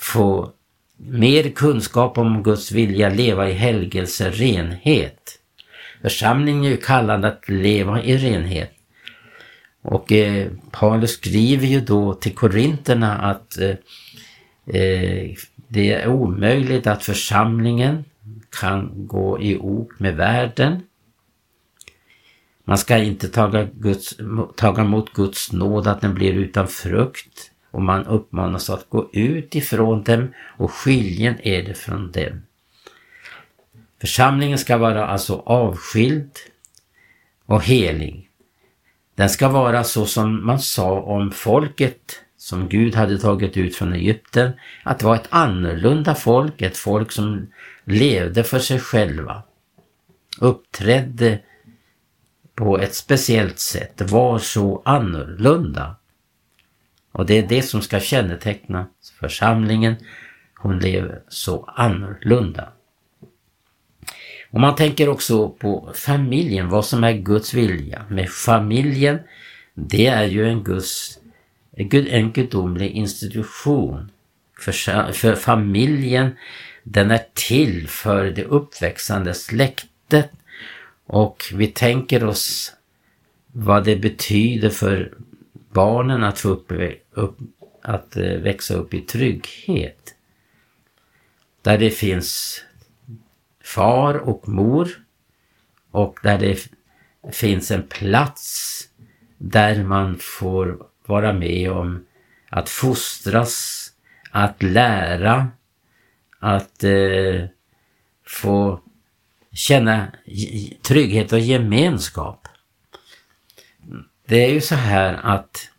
få 0.00 0.52
mer 0.96 1.50
kunskap 1.50 2.18
om 2.18 2.42
Guds 2.42 2.72
vilja, 2.72 3.08
leva 3.08 3.50
i 3.50 3.52
helgelse, 3.52 4.30
renhet. 4.30 5.38
Församlingen 6.02 6.64
är 6.64 6.68
ju 6.68 6.76
kallad 6.76 7.24
att 7.24 7.48
leva 7.48 8.02
i 8.02 8.16
renhet. 8.16 8.72
Och 9.82 10.12
eh, 10.12 10.48
Paulus 10.70 11.10
skriver 11.10 11.66
ju 11.66 11.80
då 11.80 12.14
till 12.14 12.34
korinterna 12.34 13.18
att 13.18 13.58
eh, 13.58 13.76
eh 14.76 15.36
det 15.68 15.92
är 15.92 16.08
omöjligt 16.08 16.86
att 16.86 17.04
församlingen 17.04 18.04
kan 18.60 19.06
gå 19.06 19.40
i 19.40 19.58
ok 19.58 20.00
med 20.00 20.16
världen. 20.16 20.82
Man 22.64 22.78
ska 22.78 22.98
inte 22.98 23.28
taga, 23.28 23.68
Guds, 23.74 24.16
taga 24.56 24.82
emot 24.82 25.12
Guds 25.12 25.52
nåd 25.52 25.86
att 25.86 26.00
den 26.00 26.14
blir 26.14 26.32
utan 26.32 26.68
frukt 26.68 27.50
och 27.70 27.82
man 27.82 28.06
uppmanas 28.06 28.70
att 28.70 28.88
gå 28.88 29.10
ut 29.12 29.54
ifrån 29.54 30.02
dem 30.02 30.32
och 30.58 30.72
skiljen 30.72 31.34
är 31.42 31.62
det 31.62 31.74
från 31.74 32.12
dem. 32.12 32.42
Församlingen 34.00 34.58
ska 34.58 34.76
vara 34.76 35.06
alltså 35.06 35.42
avskild 35.46 36.30
och 37.46 37.62
helig. 37.62 38.28
Den 39.14 39.30
ska 39.30 39.48
vara 39.48 39.84
så 39.84 40.06
som 40.06 40.46
man 40.46 40.58
sa 40.60 41.00
om 41.00 41.30
folket 41.30 42.22
som 42.36 42.68
Gud 42.68 42.94
hade 42.94 43.18
tagit 43.18 43.56
ut 43.56 43.76
från 43.76 43.92
Egypten, 43.92 44.52
att 44.82 44.98
det 44.98 45.04
var 45.04 45.14
ett 45.14 45.28
annorlunda 45.30 46.14
folk, 46.14 46.62
ett 46.62 46.76
folk 46.76 47.12
som 47.12 47.46
levde 47.84 48.44
för 48.44 48.58
sig 48.58 48.80
själva, 48.80 49.42
uppträdde 50.38 51.38
på 52.54 52.78
ett 52.78 52.94
speciellt 52.94 53.58
sätt, 53.58 54.00
var 54.10 54.38
så 54.38 54.82
annorlunda. 54.84 55.96
Och 57.12 57.26
det 57.26 57.38
är 57.38 57.46
det 57.46 57.62
som 57.62 57.82
ska 57.82 58.00
känneteckna 58.00 58.86
församlingen. 59.20 59.94
Hon 60.54 60.78
lever 60.78 61.22
så 61.28 61.64
annorlunda. 61.64 62.68
Och 64.50 64.60
man 64.60 64.76
tänker 64.76 65.08
också 65.08 65.48
på 65.48 65.92
familjen, 65.94 66.68
vad 66.68 66.84
som 66.84 67.04
är 67.04 67.12
Guds 67.12 67.54
vilja. 67.54 68.04
Med 68.08 68.30
familjen, 68.30 69.18
det 69.74 70.06
är 70.06 70.24
ju 70.24 70.48
en 70.48 70.62
Guds, 70.62 71.18
en 71.76 72.32
gudomlig 72.32 72.90
institution. 72.90 74.10
För, 74.58 74.72
för 75.12 75.34
familjen, 75.34 76.36
den 76.82 77.10
är 77.10 77.26
till 77.34 77.88
för 77.88 78.24
det 78.24 78.44
uppväxande 78.44 79.34
släktet 79.34 80.30
och 81.06 81.44
vi 81.54 81.66
tänker 81.66 82.24
oss 82.24 82.72
vad 83.52 83.84
det 83.84 83.96
betyder 83.96 84.70
för 84.70 85.12
barnen 85.70 86.24
att 86.24 86.38
få 86.38 86.48
upp, 86.48 86.72
upp, 87.10 87.38
att 87.82 88.16
eh, 88.16 88.24
växa 88.24 88.74
upp 88.74 88.94
i 88.94 89.00
trygghet. 89.00 90.14
Där 91.62 91.78
det 91.78 91.90
finns 91.90 92.60
far 93.64 94.14
och 94.14 94.48
mor 94.48 94.88
och 95.90 96.18
där 96.22 96.38
det 96.38 96.68
finns 97.32 97.70
en 97.70 97.82
plats 97.82 98.78
där 99.38 99.84
man 99.84 100.18
får 100.18 100.86
vara 101.06 101.32
med 101.32 101.70
om 101.70 102.06
att 102.48 102.68
fostras, 102.68 103.86
att 104.30 104.62
lära, 104.62 105.48
att 106.42 106.84
eh, 106.84 107.44
få 108.26 108.80
känna 109.52 110.06
trygghet 110.82 111.32
och 111.32 111.38
gemenskap. 111.38 112.48
Det 114.26 114.44
är 114.44 114.52
ju 114.52 114.60
så 114.60 114.74
här 114.74 115.14
att 115.22 115.70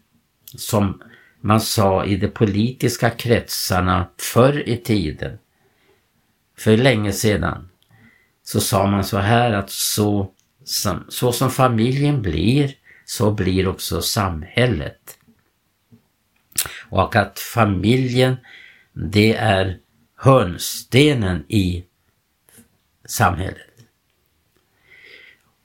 som 0.57 1.01
man 1.41 1.61
sa 1.61 2.05
i 2.05 2.15
de 2.15 2.27
politiska 2.27 3.09
kretsarna 3.09 4.09
förr 4.17 4.69
i 4.69 4.77
tiden, 4.77 5.39
för 6.57 6.77
länge 6.77 7.11
sedan, 7.13 7.69
så 8.43 8.61
sa 8.61 8.87
man 8.87 9.03
så 9.03 9.17
här 9.17 9.53
att 9.53 9.69
så 9.69 10.31
som, 10.63 11.05
så 11.09 11.31
som 11.31 11.51
familjen 11.51 12.21
blir, 12.21 12.75
så 13.05 13.31
blir 13.31 13.67
också 13.67 14.01
samhället. 14.01 15.17
Och 16.89 17.15
att 17.15 17.39
familjen, 17.39 18.37
det 18.93 19.35
är 19.35 19.79
hörnstenen 20.23 21.45
i 21.47 21.83
samhället. 23.05 23.85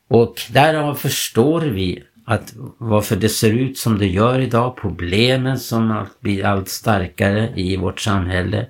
Och 0.08 0.40
därav 0.50 0.94
förstår 0.94 1.60
vi 1.60 2.04
att 2.24 2.52
varför 2.78 3.16
det 3.16 3.28
ser 3.28 3.52
ut 3.52 3.78
som 3.78 3.98
det 3.98 4.06
gör 4.06 4.38
idag, 4.38 4.76
problemen 4.76 5.58
som 5.58 6.06
blir 6.20 6.44
allt 6.44 6.68
starkare 6.68 7.52
i 7.56 7.76
vårt 7.76 8.00
samhälle, 8.00 8.66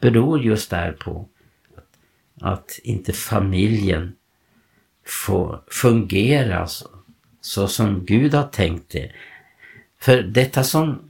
beror 0.00 0.42
just 0.42 0.70
därpå 0.70 1.28
att 2.40 2.78
inte 2.82 3.12
familjen 3.12 4.16
får 5.06 5.62
fungera 5.70 6.66
så, 6.66 6.88
så 7.40 7.68
som 7.68 8.04
Gud 8.04 8.34
har 8.34 8.48
tänkt 8.48 8.92
det. 8.92 9.12
För 10.00 10.22
detta 10.22 10.64
som 10.64 11.09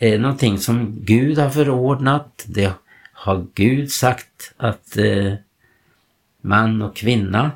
är 0.00 0.18
någonting 0.18 0.58
som 0.58 1.04
Gud 1.04 1.38
har 1.38 1.50
förordnat, 1.50 2.44
det 2.48 2.72
har 3.12 3.46
Gud 3.54 3.92
sagt 3.92 4.54
att 4.56 4.96
eh, 4.96 5.34
man 6.40 6.82
och 6.82 6.96
kvinna 6.96 7.50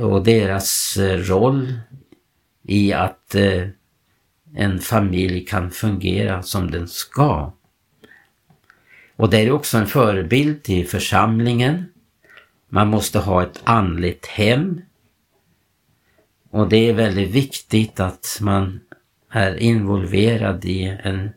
och 0.00 0.24
deras 0.24 0.96
eh, 0.96 1.18
roll 1.18 1.74
i 2.62 2.92
att 2.92 3.34
eh, 3.34 3.68
en 4.54 4.78
familj 4.78 5.44
kan 5.44 5.70
fungera 5.70 6.42
som 6.42 6.70
den 6.70 6.88
ska. 6.88 7.52
Och 9.16 9.30
det 9.30 9.38
är 9.38 9.50
också 9.50 9.78
en 9.78 9.86
förebild 9.86 10.62
till 10.62 10.88
församlingen. 10.88 11.84
Man 12.68 12.88
måste 12.88 13.18
ha 13.18 13.42
ett 13.42 13.60
andligt 13.64 14.26
hem. 14.26 14.80
Och 16.50 16.68
det 16.68 16.76
är 16.76 16.92
väldigt 16.92 17.30
viktigt 17.30 18.00
att 18.00 18.38
man 18.40 18.80
är 19.30 19.56
involverad 19.56 20.64
i 20.64 20.98
en 21.02 21.30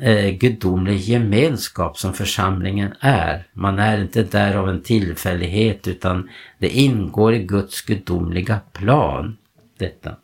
eh, 0.00 0.30
gudomlig 0.30 0.96
gemenskap 0.96 1.98
som 1.98 2.14
församlingen 2.14 2.94
är. 3.00 3.46
Man 3.52 3.78
är 3.78 4.00
inte 4.00 4.22
där 4.22 4.56
av 4.56 4.68
en 4.68 4.82
tillfällighet 4.82 5.88
utan 5.88 6.30
det 6.58 6.68
ingår 6.68 7.34
i 7.34 7.44
Guds 7.44 7.82
gudomliga 7.82 8.60
plan. 8.72 9.36
Detta. 9.78 10.16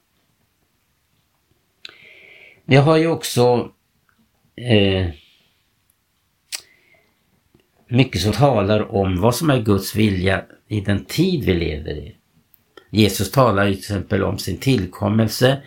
Vi 2.65 2.77
har 2.77 2.97
ju 2.97 3.07
också 3.07 3.71
eh, 4.57 5.09
mycket 7.89 8.23
som 8.23 8.33
talar 8.33 8.95
om 8.95 9.21
vad 9.21 9.35
som 9.35 9.51
är 9.51 9.63
Guds 9.63 9.97
vilja 9.97 10.45
i 10.69 10.81
den 10.81 11.05
tid 11.05 11.45
vi 11.45 11.55
lever 11.55 11.91
i. 11.91 12.17
Jesus 12.91 13.31
talar 13.31 13.65
till 13.65 13.79
exempel 13.79 14.23
om 14.23 14.39
sin 14.39 14.59
tillkommelse 14.59 15.63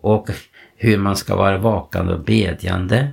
och 0.00 0.28
hur 0.76 0.98
man 0.98 1.16
ska 1.16 1.36
vara 1.36 1.58
vakande 1.58 2.12
och 2.12 2.24
bedjande. 2.24 3.12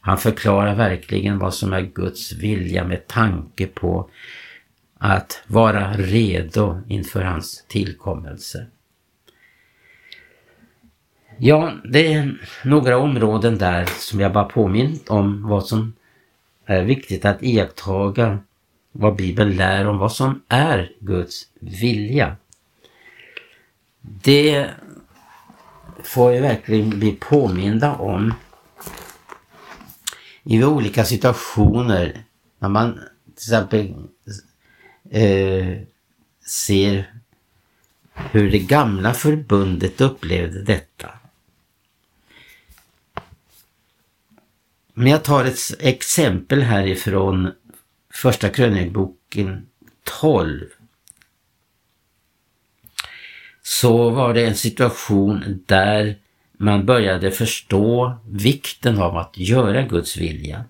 Han 0.00 0.18
förklarar 0.18 0.74
verkligen 0.74 1.38
vad 1.38 1.54
som 1.54 1.72
är 1.72 1.80
Guds 1.80 2.32
vilja 2.32 2.84
med 2.84 3.06
tanke 3.06 3.66
på 3.66 4.10
att 4.98 5.42
vara 5.46 5.92
redo 5.92 6.80
inför 6.88 7.22
hans 7.22 7.64
tillkommelse. 7.68 8.66
Ja, 11.38 11.72
det 11.84 12.12
är 12.12 12.38
några 12.64 12.98
områden 12.98 13.58
där 13.58 13.84
som 13.84 14.20
jag 14.20 14.32
bara 14.32 14.44
påmint 14.44 15.08
om 15.08 15.48
vad 15.48 15.66
som 15.66 15.92
är 16.66 16.84
viktigt 16.84 17.24
att 17.24 17.42
iakttaga 17.42 18.38
vad 18.92 19.16
Bibeln 19.16 19.56
lär 19.56 19.86
om 19.86 19.98
vad 19.98 20.12
som 20.12 20.42
är 20.48 20.92
Guds 21.00 21.48
vilja. 21.60 22.36
Det 24.00 24.70
får 26.04 26.30
vi 26.30 26.38
verkligen 26.38 26.98
bli 26.98 27.12
påminda 27.12 27.94
om 27.94 28.34
i 30.42 30.64
olika 30.64 31.04
situationer. 31.04 32.24
När 32.58 32.68
man 32.68 32.94
till 32.94 33.54
exempel 33.54 33.94
eh, 35.10 35.78
ser 36.46 37.14
hur 38.14 38.50
det 38.50 38.58
gamla 38.58 39.14
förbundet 39.14 40.00
upplevde 40.00 40.62
detta. 40.62 41.10
Men 44.92 45.06
jag 45.06 45.24
tar 45.24 45.44
ett 45.44 45.58
exempel 45.78 46.62
härifrån 46.62 47.52
Första 48.10 48.48
krönikboken 48.48 49.66
12. 50.20 50.60
Så 53.66 54.10
var 54.10 54.34
det 54.34 54.46
en 54.46 54.56
situation 54.56 55.62
där 55.66 56.16
man 56.58 56.86
började 56.86 57.30
förstå 57.30 58.18
vikten 58.30 58.98
av 58.98 59.16
att 59.16 59.38
göra 59.38 59.82
Guds 59.82 60.16
vilja. 60.16 60.64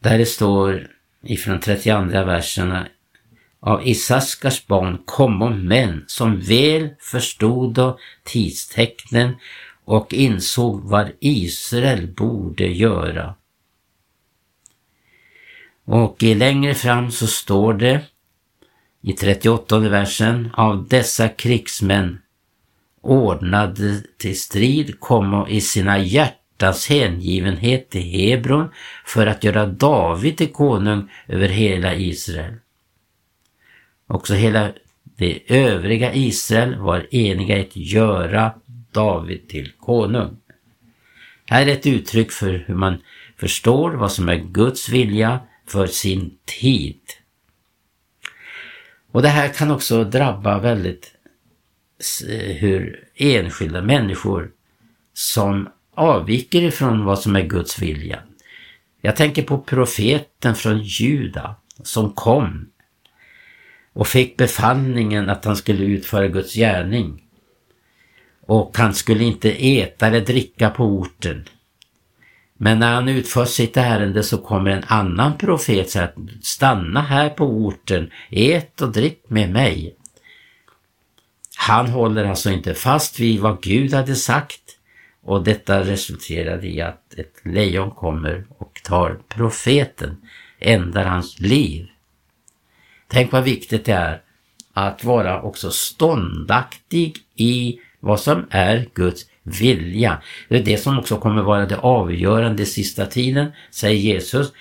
Där 0.00 0.18
det 0.18 0.26
står 0.26 0.88
ifrån 1.22 1.60
32 1.60 2.00
verserna 2.24 2.88
av 3.60 3.88
Isaskars 3.88 4.66
barn 4.66 5.02
kommo 5.04 5.48
män 5.48 6.04
som 6.06 6.40
väl 6.40 6.88
förstod 6.98 7.78
tidstecknen 8.24 9.36
och 9.84 10.12
insåg 10.12 10.80
vad 10.80 11.10
Israel 11.20 12.06
borde 12.06 12.66
göra. 12.66 13.34
Och 15.84 16.22
längre 16.22 16.74
fram 16.74 17.10
så 17.10 17.26
står 17.26 17.74
det 17.74 18.00
i 19.02 19.12
38 19.12 19.78
versen 19.78 20.50
av 20.54 20.88
dessa 20.88 21.28
krigsmän 21.28 22.18
ordnade 23.00 24.02
till 24.18 24.40
strid 24.40 25.00
komma 25.00 25.48
i 25.48 25.60
sina 25.60 25.98
hjärtas 25.98 26.88
hängivenhet 26.88 27.90
till 27.90 28.02
Hebron 28.02 28.68
för 29.04 29.26
att 29.26 29.44
göra 29.44 29.66
David 29.66 30.36
till 30.36 30.52
konung 30.52 31.10
över 31.28 31.48
hela 31.48 31.94
Israel. 31.94 32.54
Också 34.06 34.34
hela 34.34 34.72
det 35.16 35.40
övriga 35.46 36.14
Israel 36.14 36.78
var 36.78 37.14
eniga 37.14 37.58
i 37.58 37.60
att 37.60 37.76
göra 37.76 38.52
David 38.92 39.48
till 39.48 39.72
konung. 39.80 40.36
Här 41.46 41.66
är 41.66 41.72
ett 41.72 41.86
uttryck 41.86 42.32
för 42.32 42.64
hur 42.66 42.74
man 42.74 42.98
förstår 43.36 43.90
vad 43.90 44.12
som 44.12 44.28
är 44.28 44.36
Guds 44.36 44.88
vilja 44.88 45.40
för 45.66 45.86
sin 45.86 46.38
tid. 46.60 47.00
Och 49.12 49.22
det 49.22 49.28
här 49.28 49.48
kan 49.48 49.70
också 49.70 50.04
drabba 50.04 50.58
väldigt 50.58 51.14
hur 52.58 53.08
enskilda 53.14 53.82
människor 53.82 54.50
som 55.12 55.68
avviker 55.94 56.62
ifrån 56.62 57.04
vad 57.04 57.18
som 57.18 57.36
är 57.36 57.42
Guds 57.42 57.78
vilja. 57.78 58.22
Jag 59.00 59.16
tänker 59.16 59.42
på 59.42 59.58
profeten 59.58 60.54
från 60.54 60.82
Juda 60.82 61.56
som 61.82 62.12
kom 62.12 62.70
och 63.92 64.06
fick 64.06 64.36
befallningen 64.36 65.30
att 65.30 65.44
han 65.44 65.56
skulle 65.56 65.84
utföra 65.84 66.28
Guds 66.28 66.54
gärning. 66.54 67.22
Och 68.46 68.78
han 68.78 68.94
skulle 68.94 69.24
inte 69.24 69.50
äta 69.50 70.06
eller 70.06 70.20
dricka 70.20 70.70
på 70.70 70.84
orten. 70.84 71.48
Men 72.62 72.78
när 72.78 72.94
han 72.94 73.08
utför 73.08 73.44
sitt 73.44 73.76
ärende 73.76 74.22
så 74.22 74.38
kommer 74.38 74.70
en 74.70 74.84
annan 74.86 75.38
profet 75.38 75.90
säga 75.90 76.04
att 76.04 76.14
stanna 76.42 77.02
här 77.02 77.28
på 77.28 77.44
orten, 77.44 78.10
ät 78.30 78.80
och 78.80 78.92
drick 78.92 79.22
med 79.28 79.50
mig. 79.50 79.96
Han 81.56 81.86
håller 81.86 82.24
alltså 82.24 82.50
inte 82.50 82.74
fast 82.74 83.20
vid 83.20 83.40
vad 83.40 83.62
Gud 83.62 83.94
hade 83.94 84.14
sagt 84.14 84.60
och 85.22 85.44
detta 85.44 85.80
resulterade 85.80 86.66
i 86.66 86.80
att 86.80 87.14
ett 87.14 87.34
lejon 87.44 87.90
kommer 87.90 88.46
och 88.58 88.80
tar 88.84 89.20
profeten, 89.28 90.16
ändrar 90.58 91.04
hans 91.04 91.40
liv. 91.40 91.86
Tänk 93.08 93.32
vad 93.32 93.44
viktigt 93.44 93.84
det 93.84 93.92
är 93.92 94.22
att 94.72 95.04
vara 95.04 95.42
också 95.42 95.70
ståndaktig 95.70 97.16
i 97.34 97.78
vad 98.00 98.20
som 98.20 98.46
är 98.50 98.88
Guds 98.94 99.29
vilja. 99.42 100.22
Det 100.48 100.56
är 100.56 100.62
det 100.62 100.76
som 100.76 100.98
också 100.98 101.16
kommer 101.16 101.42
vara 101.42 101.66
det 101.66 101.78
avgörande 101.78 102.66
sista 102.66 103.06
tiden, 103.06 103.52
säger 103.70 104.00
Jesus. 104.00 104.52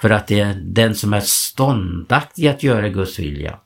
För 0.00 0.10
att 0.10 0.26
det 0.26 0.40
är 0.40 0.54
den 0.54 0.94
som 0.94 1.12
är 1.12 1.20
ståndaktig 1.20 2.46
att 2.46 2.62
göra 2.62 2.88
Guds 2.88 3.18
vilja. 3.18 3.58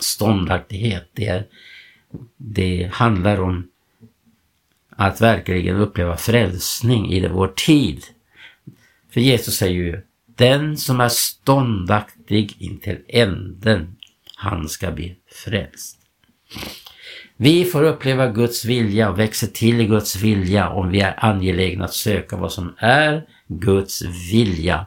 Ståndaktighet, 0.00 1.10
det, 1.12 1.26
är, 1.26 1.46
det 2.36 2.90
handlar 2.92 3.40
om 3.40 3.68
att 4.90 5.20
verkligen 5.20 5.76
uppleva 5.76 6.16
frälsning 6.16 7.12
i 7.12 7.28
vår 7.28 7.48
tid. 7.48 8.04
För 9.10 9.20
Jesus 9.20 9.56
säger 9.56 9.74
ju, 9.74 10.02
den 10.26 10.76
som 10.76 11.00
är 11.00 11.08
ståndaktig 11.08 12.54
intill 12.58 12.98
änden, 13.08 13.96
han 14.36 14.68
ska 14.68 14.90
bli 14.90 15.16
frälst. 15.44 15.98
Vi 17.42 17.64
får 17.64 17.82
uppleva 17.82 18.26
Guds 18.26 18.64
vilja 18.64 19.10
och 19.10 19.18
växa 19.18 19.46
till 19.46 19.80
i 19.80 19.86
Guds 19.86 20.16
vilja 20.16 20.68
om 20.68 20.90
vi 20.90 21.00
är 21.00 21.24
angelägna 21.24 21.84
att 21.84 21.94
söka 21.94 22.36
vad 22.36 22.52
som 22.52 22.74
är 22.78 23.22
Guds 23.48 24.02
vilja. 24.32 24.86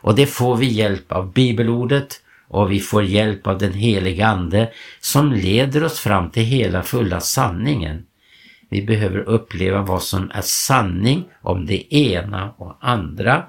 Och 0.00 0.14
det 0.14 0.26
får 0.26 0.56
vi 0.56 0.66
hjälp 0.66 1.12
av 1.12 1.32
bibelordet 1.32 2.20
och 2.48 2.72
vi 2.72 2.80
får 2.80 3.04
hjälp 3.04 3.46
av 3.46 3.58
den 3.58 3.72
helige 3.72 4.26
Ande 4.26 4.72
som 5.00 5.32
leder 5.32 5.84
oss 5.84 6.00
fram 6.00 6.30
till 6.30 6.42
hela 6.42 6.82
fulla 6.82 7.20
sanningen. 7.20 8.04
Vi 8.68 8.82
behöver 8.82 9.18
uppleva 9.18 9.82
vad 9.82 10.02
som 10.02 10.30
är 10.34 10.42
sanning 10.42 11.24
om 11.42 11.66
det 11.66 11.94
ena 11.94 12.50
och 12.56 12.76
andra. 12.80 13.44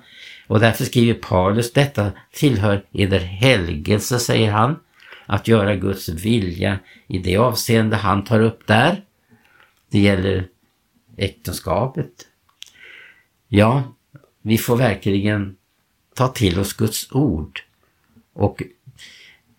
Och 0.48 0.60
därför 0.60 0.84
skriver 0.84 1.14
Paulus, 1.14 1.74
detta 1.74 2.12
tillhör 2.34 2.84
eder 2.94 3.20
helgelse, 3.20 4.20
säger 4.20 4.52
han 4.52 4.76
att 5.26 5.48
göra 5.48 5.76
Guds 5.76 6.10
vilja 6.10 6.80
i 7.08 7.18
det 7.18 7.38
avseende 7.38 7.96
han 7.96 8.24
tar 8.24 8.40
upp 8.40 8.68
där. 8.68 9.04
Det 9.92 10.00
gäller 10.00 10.48
äktenskapet. 11.18 12.28
Ja, 13.48 13.96
vi 14.42 14.58
får 14.58 14.78
verkligen 14.78 15.56
ta 16.16 16.28
till 16.28 16.60
oss 16.60 16.74
Guds 16.74 17.12
ord. 17.12 17.60
Och 18.34 18.64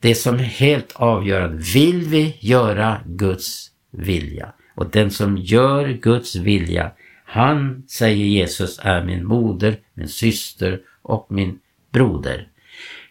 det 0.00 0.14
som 0.14 0.34
är 0.34 0.38
helt 0.38 0.92
avgörande, 0.92 1.62
vill 1.74 2.02
vi 2.02 2.36
göra 2.40 3.00
Guds 3.06 3.70
vilja? 3.90 4.52
Och 4.74 4.90
den 4.90 5.10
som 5.10 5.36
gör 5.36 5.88
Guds 5.88 6.36
vilja, 6.36 6.92
han, 7.24 7.84
säger 7.88 8.24
Jesus, 8.24 8.80
är 8.82 9.04
min 9.04 9.26
moder, 9.26 9.76
min 9.94 10.08
syster 10.08 10.80
och 11.02 11.26
min 11.30 11.58
broder. 11.90 12.48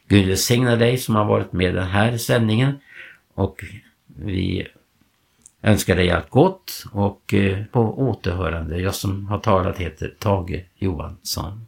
Gud 0.08 0.28
välsigna 0.28 0.76
dig 0.76 0.98
som 0.98 1.16
har 1.16 1.26
varit 1.26 1.52
med 1.52 1.70
i 1.70 1.76
den 1.76 1.88
här 1.88 2.18
sändningen 2.18 2.80
och 3.34 3.64
vi 4.06 4.68
önskar 5.62 5.96
dig 5.96 6.12
allt 6.12 6.30
gott 6.30 6.86
och 6.92 7.34
eh, 7.34 7.66
på 7.66 7.80
återhörande. 8.00 8.78
Jag 8.78 8.96
som 8.96 9.26
har 9.26 9.40
talat 9.40 9.78
heter 9.78 10.14
Tage 10.20 10.66
Johansson. 10.76 11.66